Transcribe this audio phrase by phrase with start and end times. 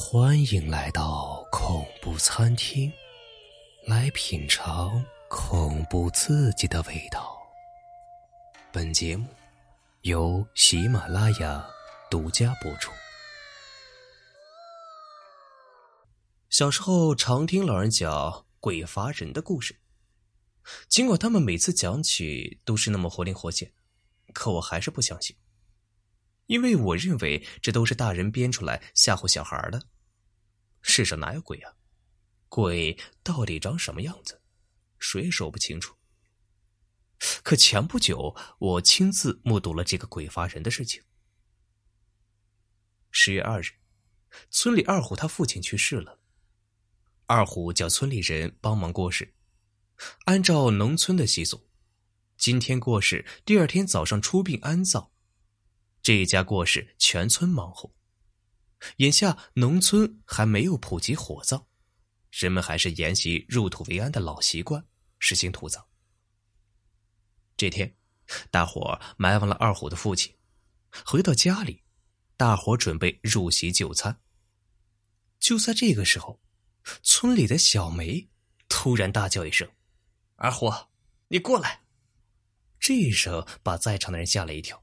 [0.00, 2.90] 欢迎来到恐怖餐厅，
[3.84, 7.36] 来品尝恐怖刺激的味道。
[8.72, 9.26] 本节目
[10.02, 11.68] 由喜马拉雅
[12.08, 12.92] 独家播出。
[16.48, 19.76] 小时候常听老人讲鬼乏人的故事，
[20.88, 23.72] 尽管他们每次讲起都是那么活灵活现，
[24.32, 25.36] 可我还是不相信。
[26.48, 29.88] 因为我认为这都是大人编出来吓唬小孩的。
[30.80, 31.74] 世上哪有鬼啊？
[32.48, 34.40] 鬼到底长什么样子，
[34.98, 35.94] 谁也说不清楚。
[37.42, 41.02] 可前不久，我亲自目睹了这个鬼发人的事情。
[43.10, 43.66] 十月二日，
[44.50, 46.18] 村里二虎他父亲去世了，
[47.26, 49.34] 二虎叫村里人帮忙过世。
[50.24, 51.68] 按照农村的习俗，
[52.38, 55.10] 今天过世，第二天早上出殡安葬。
[56.02, 57.92] 这一家过世，全村忙活。
[58.98, 61.66] 眼下农村还没有普及火葬，
[62.30, 64.84] 人们还是沿袭入土为安的老习惯，
[65.18, 65.84] 实行土葬。
[67.56, 67.96] 这天，
[68.50, 70.34] 大伙埋完了二虎的父亲，
[71.04, 71.82] 回到家里，
[72.36, 74.20] 大伙准备入席就餐。
[75.40, 76.40] 就在这个时候，
[77.02, 78.28] 村里的小梅
[78.68, 79.68] 突然大叫一声
[80.36, 80.72] ：“二虎，
[81.26, 81.82] 你过来！”
[82.78, 84.82] 这一声把在场的人吓了一跳。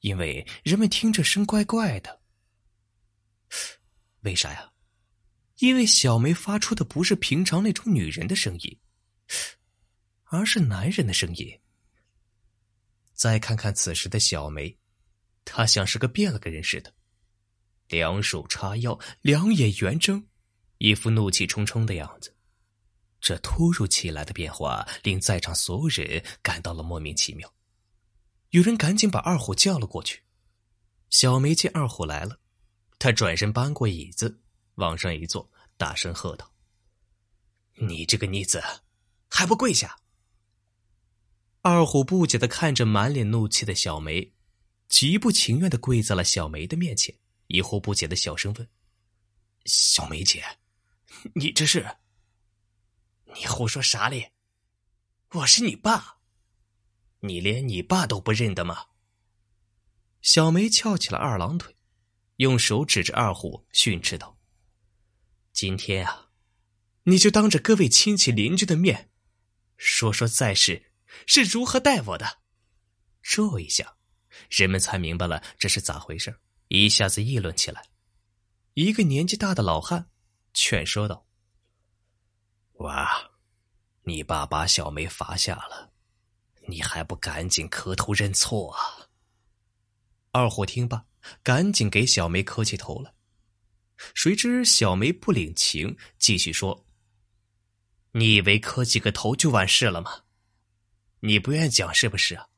[0.00, 2.20] 因为人们听着声怪怪的，
[4.20, 4.72] 为啥呀？
[5.58, 8.78] 因为小梅发出的不是平常那种女人的声音，
[10.24, 11.60] 而是男人的声音。
[13.12, 14.74] 再看看此时的小梅，
[15.44, 16.94] 她像是个变了个人似的，
[17.88, 20.26] 两手叉腰，两眼圆睁，
[20.78, 22.34] 一副怒气冲冲的样子。
[23.20, 27.52] 这突如其来的变化令在场所有人感到了莫名其妙。
[28.50, 30.22] 有人赶紧把二虎叫了过去。
[31.08, 32.40] 小梅见二虎来了，
[32.98, 34.42] 她转身搬过椅子，
[34.74, 36.52] 往上一坐，大声喝道
[37.74, 38.62] ：“你这个逆子，
[39.28, 39.96] 还不跪下！”
[41.62, 44.32] 二虎不解的看着满脸怒气的小梅，
[44.88, 47.14] 极不情愿的跪在了小梅的面前，
[47.48, 48.68] 疑惑不解的小声问
[49.66, 50.44] ：“小梅姐，
[51.34, 51.98] 你这是？
[53.36, 54.32] 你胡说啥嘞？
[55.32, 56.16] 我是你爸。”
[57.20, 58.86] 你连你爸都不认得吗？
[60.22, 61.74] 小梅翘起了二郎腿，
[62.36, 64.38] 用手指着二虎训斥道
[65.52, 66.28] ：“今天啊，
[67.04, 69.10] 你就当着各位亲戚邻居的面，
[69.76, 70.92] 说说在世
[71.26, 72.40] 是如何待我的。”
[73.22, 73.96] 这一下，
[74.48, 76.38] 人们才明白了这是咋回事，
[76.68, 77.88] 一下子议论起来。
[78.74, 80.10] 一个年纪大的老汉
[80.52, 81.26] 劝说道
[82.80, 83.30] ：“娃，
[84.02, 85.89] 你爸把小梅罚下了。”
[86.70, 89.08] 你还不赶紧磕头认错啊！
[90.30, 91.06] 二虎听罢，
[91.42, 93.14] 赶紧给小梅磕起头了。
[94.14, 96.86] 谁知小梅不领情，继续说
[98.12, 100.24] ：“你以为磕几个头就完事了吗？
[101.20, 102.48] 你不愿讲是不是啊？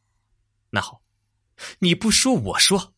[0.71, 1.03] 那好，
[1.81, 2.95] 你不说我说。”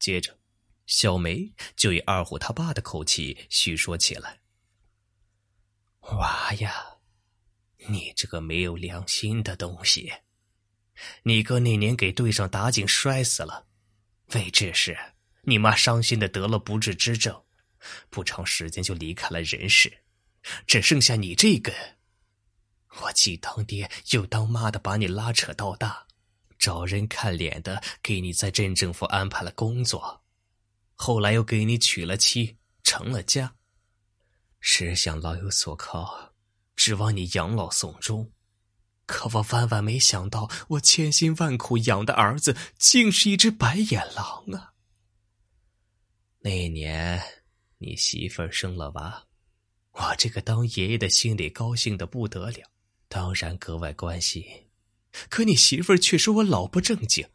[0.00, 0.38] 接着，
[0.86, 4.40] 小梅就以二虎他爸的口气叙说起来
[6.18, 6.88] ：“娃呀。”
[7.88, 10.12] 你这个没有良心的东西！
[11.22, 13.66] 你哥那年给队上打井摔死了，
[14.34, 14.96] 为这事，
[15.42, 17.42] 你妈伤心的得了不治之症，
[18.10, 19.92] 不长时间就离开了人世，
[20.66, 21.72] 只剩下你这个。
[23.00, 26.06] 我既当爹又当妈的把你拉扯到大，
[26.58, 30.22] 找人看脸的给你在镇政府安排了工作，
[30.94, 33.56] 后来又给你娶了妻，成了家，
[34.60, 36.31] 是想老有所靠。
[36.74, 38.30] 指望你养老送终，
[39.06, 44.72] 可我万万没想到，我千辛万苦养的儿子竟是一只白眼狼啊！
[46.38, 47.22] 那年
[47.78, 49.26] 你媳妇儿生了娃，
[49.92, 52.70] 我这个当爷爷的心里高兴的不得了，
[53.08, 54.44] 当然格外关心。
[55.28, 57.28] 可你媳妇儿却说我老不正经，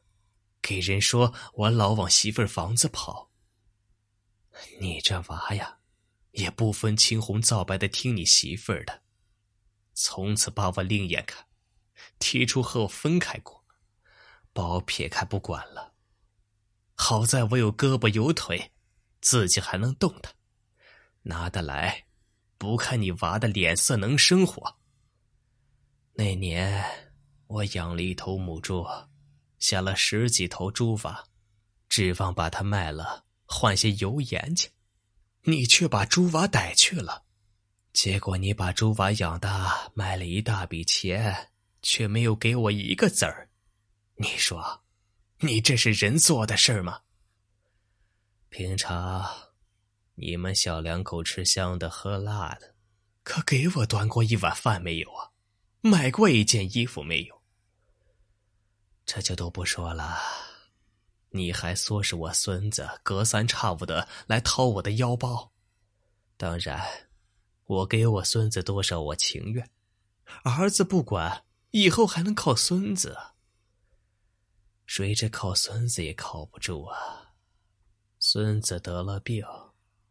[0.62, 3.30] 给人说我老往媳妇儿房子跑。
[4.82, 5.78] 你这娃呀，
[6.32, 9.04] 也不分青红皂白的听你媳妇儿的。
[10.00, 11.44] 从此把我另眼看，
[12.20, 13.66] 提出和我分开过，
[14.54, 15.96] 把我撇开不管了。
[16.94, 18.74] 好在我有胳膊有腿，
[19.22, 20.32] 自己还能动弹，
[21.24, 22.06] 拿得来，
[22.60, 24.78] 不看你娃的脸色能生活。
[26.14, 26.86] 那年
[27.48, 28.86] 我养了一头母猪，
[29.58, 31.24] 下了十几头猪娃，
[31.90, 34.70] 指望把它卖了换些油盐去，
[35.42, 37.24] 你却把猪娃逮去了。
[37.98, 41.50] 结果你把猪娃养大，卖了一大笔钱，
[41.82, 43.50] 却没有给我一个子儿。
[44.18, 44.84] 你说，
[45.40, 47.02] 你这是人做的事儿吗？
[48.50, 49.28] 平常
[50.14, 52.76] 你们小两口吃香的喝辣的，
[53.24, 55.32] 可给我端过一碗饭没有啊？
[55.82, 57.42] 买过一件衣服没有？
[59.08, 60.20] 这就都不说了，
[61.32, 65.52] 你还唆使我孙子隔三差五的来掏我的腰包。
[66.38, 66.88] 当然，
[67.68, 69.70] 我给我孙子多少我情愿，
[70.44, 73.18] 儿子不管，以后还能靠孙子。
[74.86, 77.34] 谁知靠孙子也靠不住啊！
[78.20, 79.46] 孙子得了病，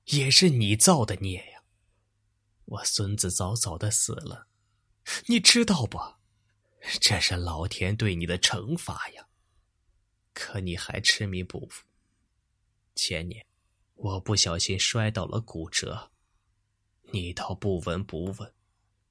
[0.04, 1.62] 也是你造的孽呀！
[2.66, 4.48] 我孙子早早的死了，
[5.26, 5.98] 你知道不？
[7.00, 9.28] 这是老天对你的惩罚呀！
[10.34, 11.70] 可你还执迷不悟。
[12.94, 13.46] 前年，
[13.94, 16.12] 我不小心摔倒了，骨折。
[17.12, 18.52] 你倒不闻不问，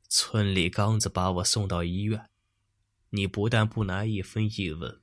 [0.10, 2.30] 村里刚子把我送到医院，
[3.10, 5.02] 你不但不拿一分一文，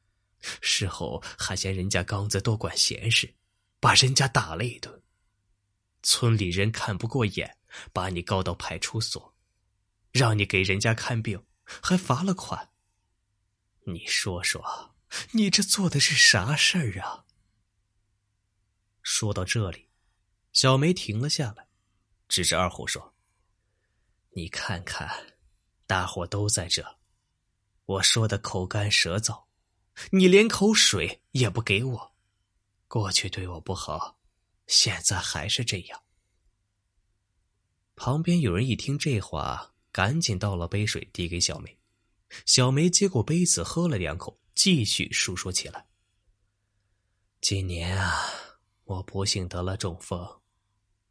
[0.60, 3.34] 事后还嫌人家刚子多管闲事，
[3.80, 5.02] 把人家打了一顿。
[6.02, 7.56] 村里人看不过眼，
[7.92, 9.34] 把你告到派出所，
[10.10, 11.44] 让你给人家看病。
[11.80, 12.70] 还罚了款。
[13.84, 14.94] 你说说，
[15.30, 17.24] 你这做的是啥事儿啊？
[19.00, 19.88] 说到这里，
[20.52, 21.68] 小梅停了下来，
[22.32, 23.12] 指着二虎说
[24.32, 25.34] ：“你看看，
[25.86, 26.96] 大伙都在这，
[27.84, 29.44] 我说的口干舌燥，
[30.10, 32.14] 你连口水也不给我。
[32.88, 34.18] 过去对我不好，
[34.66, 36.02] 现在还是这样。”
[37.96, 39.68] 旁边有人一听这话。
[39.92, 41.78] 赶紧倒了杯水递给小梅，
[42.46, 45.86] 小梅接过杯子喝了两口，继续述说起来。
[47.42, 48.24] 今年啊，
[48.84, 50.40] 我不幸得了中风，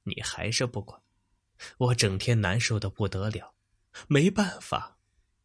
[0.02, 1.00] 你还是不管，
[1.78, 3.54] 我整天难受的不得了，
[4.08, 4.98] 没办法，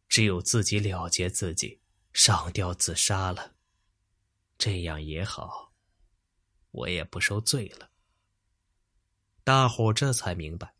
[0.07, 1.79] 只有自己了结自己，
[2.13, 3.55] 上吊自杀了。
[4.57, 5.73] 这样也好，
[6.71, 7.89] 我也不受罪了。
[9.43, 10.73] 大伙这才明白。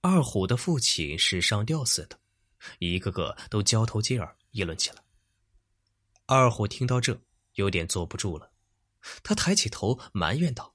[0.00, 2.18] 二虎的父亲是上吊死的，
[2.80, 4.96] 一个个都交头接耳议论起来。
[6.26, 7.20] 二虎听到这，
[7.54, 8.50] 有点坐不住了，
[9.22, 10.74] 他抬起头埋怨道：“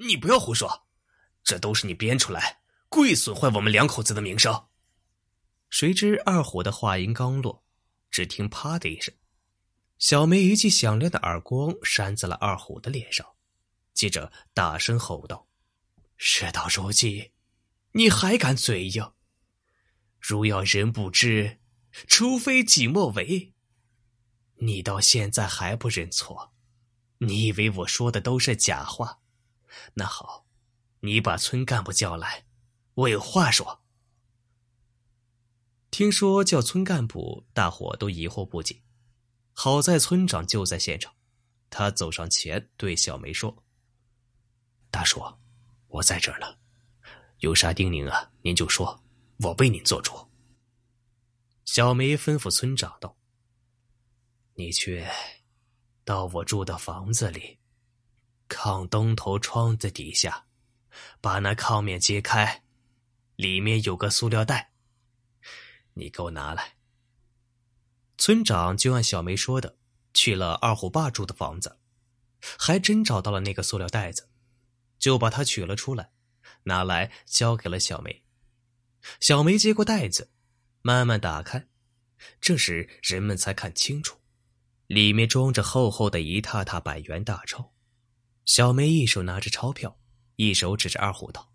[0.00, 0.86] 你不要胡说，
[1.42, 2.62] 这都是你编出来，
[2.96, 4.68] 故意损坏我们两口子的名声。”
[5.68, 7.62] 谁知二虎的话音刚落，
[8.10, 9.14] 只听“啪”的一声，
[9.98, 13.26] 小梅一记响亮的耳光扇在了二虎的脸上，
[13.92, 15.46] 接着大声吼道
[16.16, 17.30] ：“事到如今！”
[17.92, 19.12] 你还敢嘴硬？
[20.18, 21.58] 如要人不知，
[22.08, 23.52] 除非己莫为。
[24.54, 26.54] 你到现在还不认错？
[27.18, 29.20] 你以为我说的都是假话？
[29.92, 30.46] 那好，
[31.00, 32.45] 你把村干部叫来，
[32.96, 33.82] 我有话说。
[35.90, 38.82] 听说叫村干部，大伙都疑惑不解。
[39.52, 41.14] 好在村长就在现场，
[41.68, 43.64] 他走上前对小梅说
[44.90, 45.22] ：“大叔，
[45.88, 46.46] 我在这儿呢。”
[47.40, 48.30] 有啥叮咛啊？
[48.40, 49.04] 您就说，
[49.40, 50.12] 我为您做主。
[51.66, 53.14] 小梅吩咐村长道
[54.56, 55.06] ：“你去
[56.02, 57.58] 到我住的房子里，
[58.48, 60.46] 炕东头窗子底下，
[61.20, 62.62] 把那炕面揭开，
[63.36, 64.72] 里面有个塑料袋，
[65.94, 66.74] 你给我拿来。”
[68.18, 69.76] 村长就按小梅说的，
[70.12, 71.78] 去了二虎爸住的房子，
[72.58, 74.28] 还真找到了那个塑料袋子，
[74.98, 76.10] 就把它取了出来。
[76.62, 78.24] 拿来交给了小梅，
[79.20, 80.32] 小梅接过袋子，
[80.82, 81.68] 慢慢打开。
[82.40, 84.18] 这时人们才看清楚，
[84.88, 87.72] 里面装着厚厚的一沓沓百元大钞。
[88.44, 90.00] 小梅一手拿着钞票，
[90.36, 91.52] 一手指着二虎道：“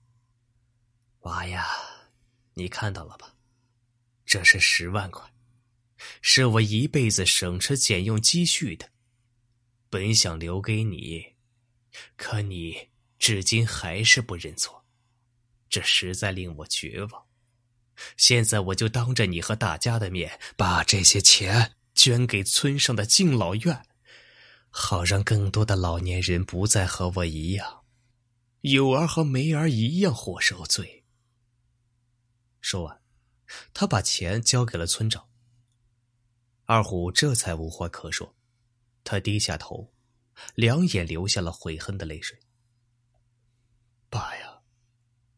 [1.22, 1.68] 娃呀，
[2.56, 3.36] 你看到了吧？
[4.26, 5.32] 这是十万块，
[6.22, 8.90] 是我一辈子省吃俭用积蓄的，
[9.90, 11.34] 本想留给你，
[12.16, 14.86] 可你至今还是不认错。”
[15.70, 17.26] 这实在令我绝望。
[18.18, 23.86] 现在我就当着你和大家的面，把这些钱捐给村上的敬老院，
[24.70, 27.84] 好让更多的老年人不再和我一样，
[28.62, 31.01] 有儿和没儿一样活受罪。
[32.62, 33.02] 说完，
[33.74, 35.28] 他把钱交给了村长。
[36.66, 38.36] 二虎这才无话可说，
[39.04, 39.94] 他低下头，
[40.56, 42.40] 两眼流下了悔恨的泪水。
[44.10, 44.62] 爸呀！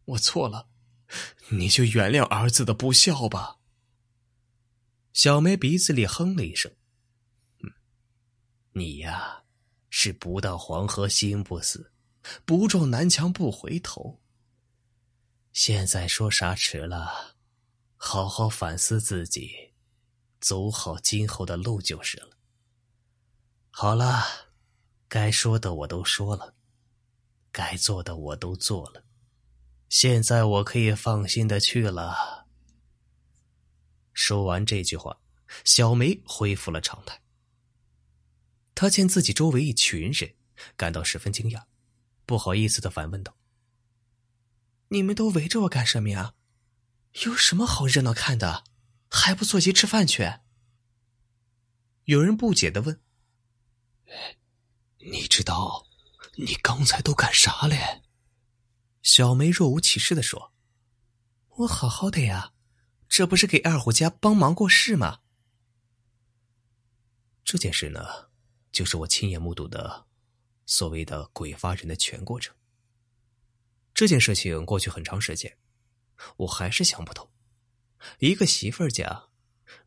[0.05, 0.67] 我错了，
[1.49, 3.59] 你就原谅儿子的不孝吧。
[5.13, 6.75] 小梅鼻子里哼了一声：“，
[8.73, 9.43] 你呀，
[9.89, 11.93] 是不到黄河心不死，
[12.45, 14.22] 不撞南墙不回头。
[15.53, 17.35] 现在说啥迟了，
[17.95, 19.71] 好好反思自己，
[20.41, 22.31] 走好今后的路就是了。
[23.69, 24.23] 好了，
[25.07, 26.55] 该说的我都说了，
[27.51, 29.03] 该做的我都做了，
[29.89, 32.47] 现在我可以放心的去了。
[34.13, 35.19] 说完这句话，
[35.63, 37.21] 小梅恢复了常态。
[38.73, 40.33] 她见自己周围一群人，
[40.75, 41.63] 感到十分惊讶，
[42.25, 43.35] 不好意思的反问道
[44.93, 46.35] ：“你们都围着我干什么呀？
[47.25, 48.63] 有什么好热闹看的？
[49.09, 50.23] 还不坐席吃饭去？”
[52.05, 53.01] 有人不解的问
[55.01, 55.87] ：“你知道？”
[56.37, 58.03] 你刚才都干啥嘞？
[59.01, 60.53] 小梅若无其事的说
[61.57, 62.53] ：“我好好的呀，
[63.07, 65.21] 这不是给二虎家帮忙过事吗？”
[67.43, 68.29] 这件事呢，
[68.71, 70.07] 就是我亲眼目睹的
[70.65, 72.55] 所谓的鬼发人的全过程。
[73.93, 75.57] 这件事情过去很长时间，
[76.37, 77.29] 我还是想不通，
[78.19, 79.29] 一个媳妇儿家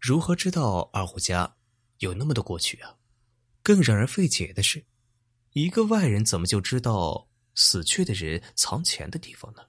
[0.01, 1.57] 如何知道二虎家
[1.99, 2.97] 有那么多过去啊？
[3.63, 4.87] 更让人费解的是。
[5.53, 9.63] 一个外人怎么就知道死去的人藏钱的地方呢？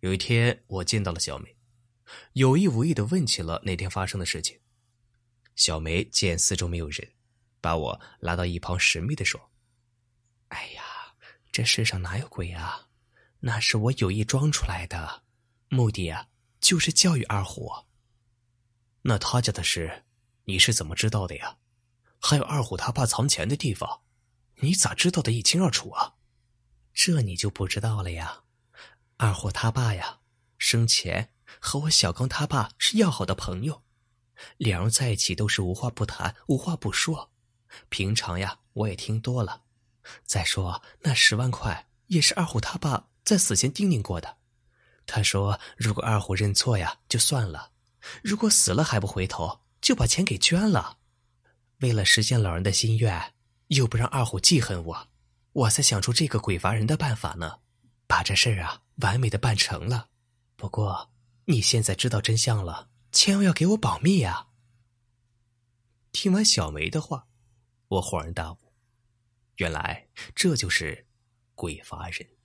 [0.00, 1.56] 有一天，我见到了小梅，
[2.32, 4.60] 有意无意的问起了那天发生的事情。
[5.54, 7.12] 小梅见四周没有人，
[7.60, 9.50] 把我拉到一旁，神秘的说
[10.48, 10.82] ：“哎呀，
[11.50, 12.88] 这世上哪有鬼啊？
[13.40, 15.22] 那是我有意装出来的，
[15.68, 16.28] 目的啊，
[16.60, 17.70] 就是教育二虎。
[19.02, 20.04] 那他家的事，
[20.44, 21.58] 你是怎么知道的呀？
[22.20, 24.02] 还有二虎他爸藏钱的地方。”
[24.60, 26.14] 你咋知道的一清二楚啊？
[26.94, 28.44] 这你就不知道了呀。
[29.18, 30.20] 二虎他爸呀，
[30.56, 33.82] 生前和我小刚他爸是要好的朋友，
[34.56, 37.30] 两人在一起都是无话不谈、无话不说。
[37.90, 39.64] 平常呀，我也听多了。
[40.24, 44.38] 再说那十万块也是二虎他爸在死前叮咛过的。
[45.04, 47.72] 他说，如果二虎认错呀，就算了；
[48.22, 50.96] 如果死了还不回头，就把钱给捐了。
[51.80, 53.34] 为了实现老人的心愿。
[53.70, 55.08] 又不让二虎记恨我，
[55.50, 57.58] 我才想出这个鬼罚人的办法呢，
[58.06, 60.08] 把这事儿啊完美的办成了。
[60.54, 61.10] 不过
[61.46, 64.46] 你现在知道真相了，千万要给我保密呀！
[66.12, 67.26] 听完小梅的话，
[67.88, 68.58] 我恍然大悟，
[69.56, 71.04] 原来这就是
[71.56, 72.35] 鬼罚人。